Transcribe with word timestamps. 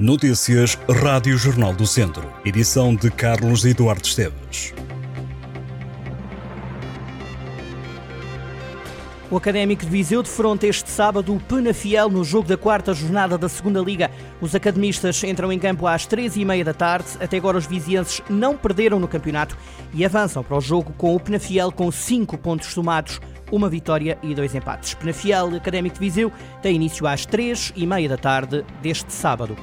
Notícias 0.00 0.78
Rádio 0.88 1.36
Jornal 1.36 1.74
do 1.74 1.86
Centro. 1.86 2.32
Edição 2.42 2.94
de 2.94 3.10
Carlos 3.10 3.66
Eduardo 3.66 4.06
Esteves. 4.06 4.72
O 9.30 9.36
Académico 9.36 9.84
de 9.84 9.90
Viseu 9.90 10.22
defronta 10.22 10.66
este 10.66 10.88
sábado 10.88 11.34
o 11.34 11.38
Penafiel 11.38 12.08
no 12.08 12.24
jogo 12.24 12.48
da 12.48 12.56
quarta 12.56 12.94
jornada 12.94 13.36
da 13.36 13.46
Segunda 13.46 13.78
Liga. 13.80 14.10
Os 14.40 14.54
academistas 14.54 15.22
entram 15.22 15.52
em 15.52 15.58
campo 15.58 15.86
às 15.86 16.06
três 16.06 16.34
e 16.34 16.46
meia 16.46 16.64
da 16.64 16.72
tarde. 16.72 17.08
Até 17.20 17.36
agora 17.36 17.58
os 17.58 17.66
vizienses 17.66 18.22
não 18.30 18.56
perderam 18.56 18.98
no 18.98 19.06
campeonato 19.06 19.54
e 19.92 20.02
avançam 20.02 20.42
para 20.42 20.56
o 20.56 20.62
jogo 20.62 20.94
com 20.96 21.14
o 21.14 21.20
Penafiel 21.20 21.70
com 21.70 21.92
cinco 21.92 22.38
pontos 22.38 22.68
somados 22.68 23.20
uma 23.52 23.68
vitória 23.68 24.16
e 24.22 24.34
dois 24.34 24.54
empates. 24.54 24.94
Penafiel 24.94 25.56
Académico 25.56 25.96
de 25.96 26.00
Viseu 26.00 26.32
tem 26.62 26.76
início 26.76 27.06
às 27.06 27.26
três 27.26 27.70
e 27.76 27.86
meia 27.86 28.08
da 28.08 28.16
tarde 28.16 28.64
deste 28.80 29.12
sábado. 29.12 29.56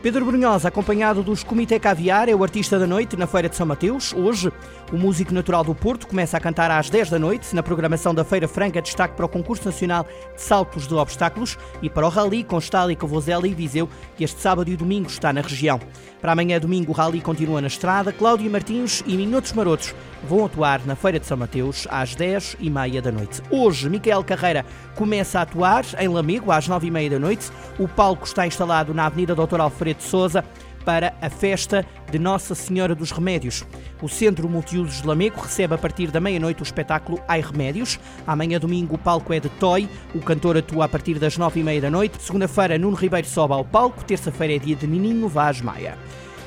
Pedro 0.00 0.24
Brunhosa, 0.24 0.68
acompanhado 0.68 1.24
dos 1.24 1.42
Comitê 1.42 1.76
Caviar, 1.80 2.28
é 2.28 2.34
o 2.34 2.44
artista 2.44 2.78
da 2.78 2.86
noite 2.86 3.16
na 3.16 3.26
Feira 3.26 3.48
de 3.48 3.56
São 3.56 3.66
Mateus. 3.66 4.12
Hoje, 4.12 4.52
o 4.92 4.96
músico 4.96 5.34
natural 5.34 5.64
do 5.64 5.74
Porto 5.74 6.06
começa 6.06 6.36
a 6.36 6.40
cantar 6.40 6.70
às 6.70 6.88
10 6.88 7.10
da 7.10 7.18
noite. 7.18 7.52
Na 7.52 7.64
programação 7.64 8.14
da 8.14 8.22
Feira 8.22 8.46
Franca, 8.46 8.80
destaque 8.80 9.16
para 9.16 9.26
o 9.26 9.28
Concurso 9.28 9.66
Nacional 9.66 10.06
de 10.36 10.40
Saltos 10.40 10.86
de 10.86 10.94
Obstáculos 10.94 11.58
e 11.82 11.90
para 11.90 12.06
o 12.06 12.08
Rally 12.08 12.44
com 12.44 12.58
Estálica, 12.58 13.08
Vozela 13.08 13.48
e 13.48 13.52
Viseu, 13.52 13.88
que 14.16 14.22
este 14.22 14.40
sábado 14.40 14.70
e 14.70 14.76
domingo 14.76 15.08
está 15.08 15.32
na 15.32 15.40
região. 15.40 15.80
Para 16.20 16.30
amanhã, 16.30 16.60
domingo, 16.60 16.92
o 16.92 16.94
Rally 16.94 17.20
continua 17.20 17.60
na 17.60 17.66
estrada. 17.66 18.12
Cláudio 18.12 18.48
Martins 18.48 19.02
e 19.04 19.16
Minutos 19.16 19.52
Marotos 19.52 19.94
vão 20.22 20.46
atuar 20.46 20.80
na 20.86 20.94
Feira 20.94 21.18
de 21.18 21.26
São 21.26 21.36
Mateus 21.36 21.88
às 21.90 22.14
10 22.14 22.56
e 22.60 22.70
meia 22.70 23.02
da 23.02 23.10
noite. 23.10 23.42
Hoje, 23.50 23.90
Micael 23.90 24.22
Carreira 24.22 24.64
começa 24.94 25.40
a 25.40 25.42
atuar 25.42 25.84
em 25.98 26.08
Lamego 26.08 26.52
às 26.52 26.68
9 26.68 26.86
e 26.86 26.90
meia 26.90 27.10
da 27.10 27.18
noite. 27.18 27.50
O 27.78 27.88
palco 27.88 28.24
está 28.24 28.46
instalado 28.46 28.94
na 28.94 29.06
Avenida 29.06 29.34
Doutor 29.34 29.60
Alfredo 29.60 29.87
Alfredo 29.88 30.02
Souza 30.02 30.44
para 30.84 31.14
a 31.20 31.28
festa 31.28 31.84
de 32.10 32.18
Nossa 32.18 32.54
Senhora 32.54 32.94
dos 32.94 33.10
Remédios. 33.10 33.64
O 34.00 34.08
Centro 34.08 34.48
Multiusos 34.48 35.02
de 35.02 35.06
Lamego 35.06 35.40
recebe 35.40 35.74
a 35.74 35.78
partir 35.78 36.10
da 36.10 36.20
meia-noite 36.20 36.62
o 36.62 36.64
espetáculo 36.64 37.20
Ai 37.28 37.40
Remédios. 37.40 37.98
Amanhã, 38.26 38.58
domingo, 38.58 38.94
o 38.94 38.98
palco 38.98 39.32
é 39.32 39.40
de 39.40 39.48
Toy. 39.50 39.88
O 40.14 40.20
cantor 40.20 40.56
atua 40.56 40.86
a 40.86 40.88
partir 40.88 41.18
das 41.18 41.36
nove 41.36 41.60
e 41.60 41.64
meia 41.64 41.80
da 41.80 41.90
noite. 41.90 42.22
Segunda-feira, 42.22 42.78
Nuno 42.78 42.96
Ribeiro 42.96 43.26
sobe 43.26 43.52
ao 43.52 43.64
palco. 43.64 44.04
Terça-feira 44.04 44.56
é 44.56 44.58
dia 44.58 44.76
de 44.76 44.86
Menino 44.86 45.28
Vaz 45.28 45.60
Maia. 45.60 45.98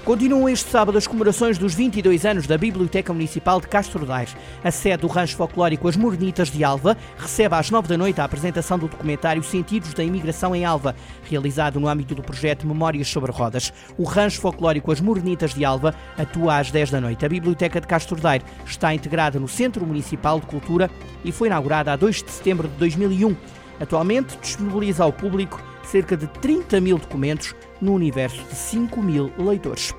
Continuam 0.04 0.50
este 0.50 0.68
sábado 0.68 0.98
as 0.98 1.06
comemorações 1.06 1.60
dos 1.60 1.76
22 1.76 2.26
anos 2.26 2.48
da 2.48 2.58
Biblioteca 2.58 3.14
Municipal 3.14 3.62
de 3.62 3.68
Castro 3.68 4.04
Daires. 4.04 4.36
A 4.64 4.72
sede 4.72 5.02
do 5.02 5.08
rancho 5.08 5.38
folclórico 5.38 5.88
As 5.88 5.96
Mornitas 5.96 6.50
de 6.50 6.64
Alva 6.64 6.98
recebe 7.20 7.54
às 7.54 7.70
9 7.70 7.88
da 7.88 7.96
noite 7.96 8.20
a 8.20 8.24
apresentação 8.24 8.80
do 8.80 8.88
documentário 8.88 9.44
Sentidos 9.44 9.94
da 9.94 10.04
Imigração 10.04 10.56
em 10.56 10.66
Alva, 10.66 10.96
realizado 11.30 11.80
no 11.80 11.88
âmbito 11.88 12.16
do 12.16 12.24
projeto 12.24 12.66
Memórias 12.66 13.10
sobre 13.10 13.32
Rodas. 13.32 13.72
O 13.96 14.04
rancho 14.04 14.42
folclórico 14.42 14.92
As 14.92 15.00
Mornitas 15.00 15.54
de 15.54 15.64
Alva 15.64 15.94
atua 16.18 16.58
às 16.58 16.72
10 16.72 16.90
da 16.90 17.00
noite. 17.00 17.24
A 17.24 17.30
Biblioteca 17.30 17.80
de 17.80 17.86
Castro 17.86 18.20
Daire 18.20 18.44
está 18.66 18.96
integrada 18.96 19.40
no 19.40 19.48
Centro 19.48 19.86
Municipal 19.86 20.40
de 20.40 20.48
Cultura 20.48 20.90
e 21.24 21.32
foi 21.32 21.48
inaugurada 21.48 21.94
a 21.94 21.96
2 21.96 22.24
de 22.24 22.32
setembro 22.32 22.68
de 22.68 22.76
2001. 22.78 23.36
Atualmente 23.80 24.36
disponibiliza 24.42 25.04
ao 25.04 25.14
público 25.14 25.62
cerca 25.84 26.16
de 26.16 26.28
30 26.28 26.80
mil 26.80 26.98
documentos 26.98 27.56
no 27.82 27.94
universo 27.94 28.44
de 28.44 28.56
5 28.56 29.02
mil 29.02 29.32
leitores. 29.38 29.94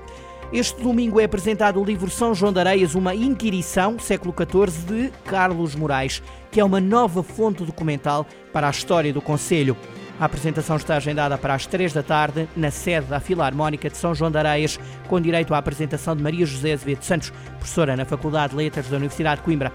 Este 0.53 0.83
domingo 0.83 1.19
é 1.19 1.25
apresentado 1.25 1.81
o 1.81 1.85
livro 1.85 2.11
São 2.11 2.35
João 2.35 2.53
de 2.53 2.61
Areias, 2.61 2.95
uma 2.95 3.15
inquirição, 3.15 3.99
século 3.99 4.35
XIV, 4.37 4.85
de 4.85 5.13
Carlos 5.25 5.75
Moraes, 5.75 6.23
que 6.51 6.61
é 6.61 6.65
uma 6.65 6.79
nova 6.79 7.23
fonte 7.23 7.65
documental 7.65 8.27
para 8.53 8.67
a 8.67 8.71
história 8.71 9.15
do 9.15 9.23
Conselho. 9.23 9.75
A 10.21 10.27
apresentação 10.27 10.77
está 10.77 10.97
agendada 10.97 11.39
para 11.39 11.55
as 11.55 11.65
3 11.65 11.95
da 11.95 12.03
tarde, 12.03 12.47
na 12.55 12.71
sede 12.71 13.07
da 13.07 13.19
Filarmónica 13.19 13.89
de 13.89 13.97
São 13.97 14.15
João 14.15 14.31
de 14.31 14.37
Areias, 14.37 14.79
com 15.09 15.19
direito 15.19 15.55
à 15.55 15.59
apresentação 15.59 16.15
de 16.15 16.23
Maria 16.23 16.45
José 16.45 16.75
Azevedo 16.75 17.03
Santos, 17.03 17.31
professora 17.59 17.97
na 17.97 18.05
Faculdade 18.05 18.51
de 18.51 18.59
Letras 18.59 18.89
da 18.89 18.99
Universidade 18.99 19.41
de 19.41 19.45
Coimbra. 19.47 19.73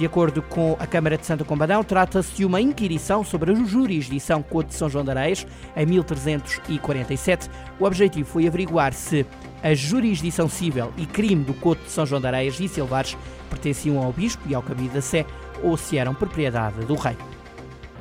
De 0.00 0.06
acordo 0.06 0.40
com 0.40 0.78
a 0.80 0.86
Câmara 0.86 1.18
de 1.18 1.26
Santo 1.26 1.44
Combadão, 1.44 1.84
trata-se 1.84 2.34
de 2.34 2.46
uma 2.46 2.58
inquirição 2.58 3.22
sobre 3.22 3.52
a 3.52 3.54
jurisdição 3.54 4.42
Côte 4.42 4.70
de 4.70 4.74
São 4.74 4.88
João 4.88 5.04
de 5.04 5.10
Areias, 5.10 5.46
em 5.76 5.84
1347. 5.84 7.50
O 7.78 7.84
objetivo 7.84 8.26
foi 8.26 8.46
averiguar 8.48 8.94
se 8.94 9.26
a 9.62 9.74
jurisdição 9.74 10.48
civil 10.48 10.90
e 10.96 11.04
crime 11.04 11.44
do 11.44 11.52
Côte 11.52 11.82
de 11.82 11.90
São 11.90 12.06
João 12.06 12.18
de 12.18 12.28
Areias 12.28 12.58
e 12.58 12.66
Silvares 12.66 13.14
pertenciam 13.50 14.02
ao 14.02 14.10
Bispo 14.10 14.42
e 14.48 14.54
ao 14.54 14.62
Cabido 14.62 14.94
da 14.94 15.02
Sé 15.02 15.26
ou 15.62 15.76
se 15.76 15.98
eram 15.98 16.14
propriedade 16.14 16.82
do 16.86 16.94
Rei. 16.94 17.18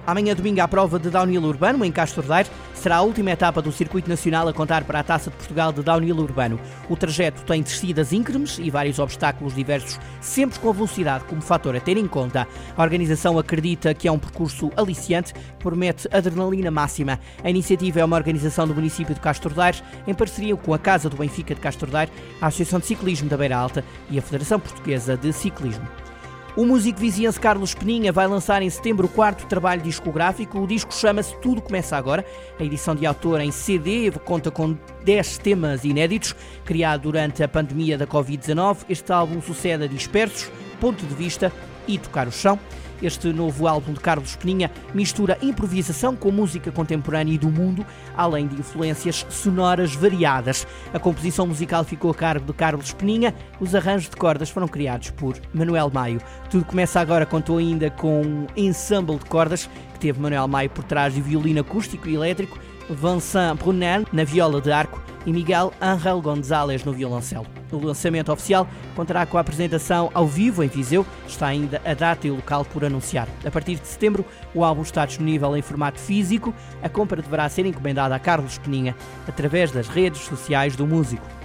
Amanhã, 0.07 0.35
domingo, 0.35 0.61
a 0.61 0.67
prova 0.67 0.97
de 0.97 1.09
downhill 1.09 1.43
urbano 1.43 1.85
em 1.85 1.91
Castro 1.91 2.23
Daire 2.23 2.49
será 2.73 2.97
a 2.97 3.01
última 3.01 3.31
etapa 3.31 3.61
do 3.61 3.71
circuito 3.71 4.09
nacional 4.09 4.47
a 4.47 4.53
contar 4.53 4.83
para 4.83 4.99
a 4.99 5.03
Taça 5.03 5.29
de 5.29 5.35
Portugal 5.35 5.71
de 5.71 5.83
downhill 5.83 6.17
urbano. 6.17 6.59
O 6.89 6.95
trajeto 6.95 7.43
tem 7.43 7.61
descidas 7.61 8.11
íngremes 8.11 8.57
e 8.57 8.69
vários 8.69 8.97
obstáculos 8.97 9.53
diversos, 9.53 9.99
sempre 10.19 10.57
com 10.59 10.69
a 10.69 10.73
velocidade 10.73 11.25
como 11.25 11.41
fator 11.41 11.75
a 11.75 11.79
ter 11.79 11.97
em 11.97 12.07
conta. 12.07 12.47
A 12.75 12.81
organização 12.81 13.37
acredita 13.37 13.93
que 13.93 14.07
é 14.07 14.11
um 14.11 14.17
percurso 14.17 14.71
aliciante 14.75 15.33
que 15.33 15.41
promete 15.59 16.07
adrenalina 16.11 16.71
máxima. 16.71 17.19
A 17.43 17.49
iniciativa 17.49 17.99
é 17.99 18.05
uma 18.05 18.17
organização 18.17 18.67
do 18.67 18.73
município 18.73 19.13
de 19.13 19.21
Castro 19.21 19.53
Daire 19.53 19.83
em 20.07 20.13
parceria 20.13 20.55
com 20.55 20.73
a 20.73 20.79
Casa 20.79 21.09
do 21.09 21.17
Benfica 21.17 21.53
de 21.53 21.61
Castro 21.61 21.91
Daire, 21.91 22.11
a 22.41 22.47
Associação 22.47 22.79
de 22.79 22.87
Ciclismo 22.87 23.29
da 23.29 23.37
Beira 23.37 23.57
Alta 23.57 23.83
e 24.09 24.17
a 24.17 24.21
Federação 24.21 24.59
Portuguesa 24.59 25.15
de 25.15 25.31
Ciclismo. 25.31 25.87
O 26.55 26.65
músico 26.65 26.99
viziense 26.99 27.39
Carlos 27.39 27.73
Peninha 27.75 28.11
vai 28.11 28.27
lançar 28.27 28.61
em 28.61 28.69
setembro 28.69 29.05
o 29.05 29.09
quarto 29.09 29.45
trabalho 29.45 29.81
discográfico. 29.81 30.59
O 30.59 30.67
disco 30.67 30.93
chama-se 30.93 31.35
Tudo 31.37 31.61
Começa 31.61 31.95
Agora. 31.95 32.25
A 32.59 32.63
edição 32.63 32.95
de 32.95 33.05
autor 33.05 33.39
em 33.39 33.51
CD 33.51 34.11
conta 34.25 34.49
com 34.49 34.75
10 35.05 35.37
temas 35.37 35.83
inéditos. 35.83 36.35
Criado 36.65 37.03
durante 37.03 37.43
a 37.43 37.47
pandemia 37.47 37.97
da 37.97 38.07
Covid-19, 38.07 38.77
este 38.89 39.11
álbum 39.11 39.41
sucede 39.41 39.83
a 39.83 39.87
Dispersos, 39.87 40.51
Ponto 40.81 41.05
de 41.05 41.13
Vista 41.13 41.51
e 41.87 41.97
Tocar 41.97 42.27
o 42.27 42.31
Chão. 42.31 42.59
Este 43.01 43.31
novo 43.31 43.67
álbum 43.67 43.93
de 43.93 43.99
Carlos 43.99 44.35
Peninha 44.35 44.71
mistura 44.93 45.37
improvisação 45.41 46.15
com 46.15 46.31
música 46.31 46.71
contemporânea 46.71 47.33
e 47.33 47.37
do 47.37 47.49
mundo, 47.49 47.85
além 48.15 48.47
de 48.47 48.59
influências 48.59 49.25
sonoras 49.29 49.95
variadas. 49.95 50.67
A 50.93 50.99
composição 50.99 51.47
musical 51.47 51.83
ficou 51.83 52.11
a 52.11 52.15
cargo 52.15 52.45
de 52.45 52.53
Carlos 52.53 52.93
Peninha, 52.93 53.33
os 53.59 53.73
arranjos 53.73 54.09
de 54.09 54.15
cordas 54.15 54.49
foram 54.49 54.67
criados 54.67 55.09
por 55.11 55.37
Manuel 55.53 55.89
Maio. 55.93 56.21
Tudo 56.49 56.65
começa 56.65 56.99
agora, 56.99 57.25
contou 57.25 57.57
ainda 57.57 57.89
com 57.89 58.21
um 58.21 58.47
ensemble 58.55 59.17
de 59.17 59.25
cordas 59.25 59.69
que 59.99 60.07
teve 60.07 60.19
Manuel 60.19 60.47
Maio 60.47 60.69
por 60.69 60.83
trás 60.85 61.13
de 61.13 61.21
violino 61.21 61.59
acústico 61.59 62.07
e 62.07 62.15
elétrico, 62.15 62.57
Vincent 62.89 63.59
Brunel 63.59 64.05
na 64.11 64.23
viola 64.23 64.61
de 64.61 64.71
arco 64.71 64.99
e 65.25 65.33
Miguel 65.33 65.73
Angel 65.81 66.21
González 66.21 66.83
no 66.83 66.93
violoncelo. 66.93 67.45
O 67.71 67.77
lançamento 67.77 68.31
oficial 68.31 68.67
contará 68.95 69.25
com 69.25 69.37
a 69.37 69.41
apresentação 69.41 70.09
ao 70.13 70.25
vivo 70.25 70.63
em 70.63 70.67
Viseu, 70.67 71.05
está 71.27 71.47
ainda 71.47 71.81
a 71.85 71.93
data 71.93 72.25
e 72.25 72.31
o 72.31 72.35
local 72.35 72.65
por 72.65 72.83
anunciar. 72.83 73.27
A 73.45 73.51
partir 73.51 73.75
de 73.75 73.87
setembro, 73.87 74.25
o 74.55 74.63
álbum 74.63 74.81
está 74.81 75.05
disponível 75.05 75.55
em 75.55 75.61
formato 75.61 75.99
físico. 75.99 76.53
A 76.81 76.89
compra 76.89 77.21
deverá 77.21 77.47
ser 77.49 77.65
encomendada 77.65 78.15
a 78.15 78.19
Carlos 78.19 78.57
Peninha 78.57 78.95
através 79.27 79.71
das 79.71 79.87
redes 79.87 80.21
sociais 80.21 80.75
do 80.75 80.87
músico. 80.87 81.38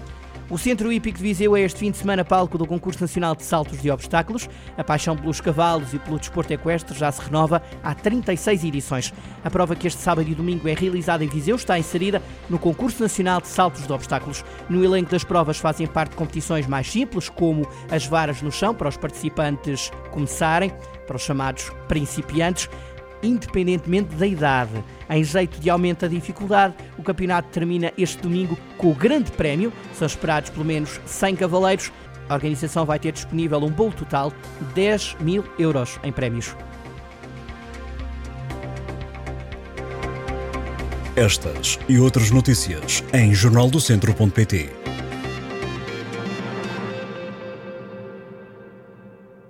O 0.50 0.58
Centro 0.58 0.92
Hípico 0.92 1.16
de 1.16 1.24
Viseu 1.24 1.56
é 1.56 1.62
este 1.62 1.80
fim 1.80 1.90
de 1.90 1.96
semana 1.96 2.22
palco 2.22 2.58
do 2.58 2.66
Concurso 2.66 3.00
Nacional 3.00 3.34
de 3.34 3.42
Saltos 3.42 3.80
de 3.80 3.90
Obstáculos. 3.90 4.46
A 4.76 4.84
paixão 4.84 5.16
pelos 5.16 5.40
cavalos 5.40 5.94
e 5.94 5.98
pelo 5.98 6.18
desporto 6.18 6.52
equestre 6.52 6.98
já 6.98 7.10
se 7.10 7.22
renova 7.22 7.62
há 7.82 7.94
36 7.94 8.62
edições. 8.64 9.14
A 9.42 9.50
prova 9.50 9.74
que 9.74 9.86
este 9.86 10.02
sábado 10.02 10.28
e 10.30 10.34
domingo 10.34 10.68
é 10.68 10.74
realizada 10.74 11.24
em 11.24 11.28
Viseu 11.28 11.56
está 11.56 11.78
inserida 11.78 12.20
no 12.50 12.58
Concurso 12.58 13.02
Nacional 13.02 13.40
de 13.40 13.48
Saltos 13.48 13.86
de 13.86 13.92
Obstáculos. 13.92 14.44
No 14.68 14.84
elenco 14.84 15.10
das 15.10 15.24
provas 15.24 15.56
fazem 15.56 15.86
parte 15.86 16.14
competições 16.14 16.66
mais 16.66 16.90
simples, 16.90 17.30
como 17.30 17.66
as 17.90 18.06
varas 18.06 18.42
no 18.42 18.52
chão 18.52 18.74
para 18.74 18.90
os 18.90 18.98
participantes 18.98 19.90
começarem, 20.10 20.70
para 21.06 21.16
os 21.16 21.22
chamados 21.22 21.72
principiantes 21.88 22.68
independentemente 23.24 24.14
da 24.14 24.26
idade. 24.26 24.84
Em 25.08 25.24
jeito 25.24 25.58
de 25.58 25.70
aumento 25.70 26.00
da 26.00 26.08
dificuldade, 26.08 26.74
o 26.98 27.02
campeonato 27.02 27.48
termina 27.48 27.92
este 27.96 28.22
domingo 28.22 28.56
com 28.76 28.90
o 28.90 28.94
Grande 28.94 29.32
Prémio. 29.32 29.72
São 29.94 30.06
esperados 30.06 30.50
pelo 30.50 30.64
menos 30.64 31.00
100 31.06 31.36
cavaleiros. 31.36 31.92
A 32.28 32.34
organização 32.34 32.86
vai 32.86 32.98
ter 32.98 33.12
disponível 33.12 33.58
um 33.58 33.70
bolo 33.70 33.92
total 33.92 34.32
de 34.60 34.74
10 34.74 35.16
mil 35.20 35.44
euros 35.58 35.98
em 36.02 36.12
prémios. 36.12 36.54
Estas 41.16 41.78
e 41.88 41.98
outras 41.98 42.30
notícias 42.30 43.04
em 43.12 43.32
jornaldocentro.pt 43.32 44.83